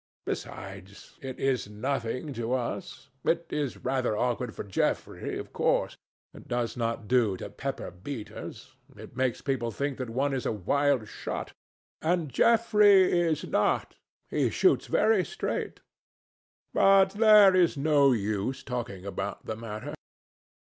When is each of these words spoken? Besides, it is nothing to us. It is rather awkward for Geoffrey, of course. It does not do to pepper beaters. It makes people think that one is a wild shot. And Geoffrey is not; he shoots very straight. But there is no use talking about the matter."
Besides, 0.25 1.19
it 1.21 1.39
is 1.39 1.69
nothing 1.69 2.33
to 2.33 2.53
us. 2.53 3.11
It 3.23 3.45
is 3.51 3.85
rather 3.85 4.17
awkward 4.17 4.55
for 4.55 4.63
Geoffrey, 4.63 5.37
of 5.37 5.53
course. 5.53 5.95
It 6.33 6.47
does 6.47 6.75
not 6.75 7.07
do 7.07 7.37
to 7.37 7.51
pepper 7.51 7.91
beaters. 7.91 8.73
It 8.95 9.15
makes 9.15 9.41
people 9.43 9.69
think 9.69 9.99
that 9.99 10.09
one 10.09 10.33
is 10.33 10.47
a 10.47 10.51
wild 10.51 11.07
shot. 11.07 11.51
And 12.01 12.31
Geoffrey 12.33 13.11
is 13.11 13.43
not; 13.45 13.93
he 14.27 14.49
shoots 14.49 14.87
very 14.87 15.23
straight. 15.23 15.81
But 16.73 17.11
there 17.11 17.55
is 17.55 17.77
no 17.77 18.11
use 18.11 18.63
talking 18.63 19.05
about 19.05 19.45
the 19.45 19.55
matter." 19.55 19.93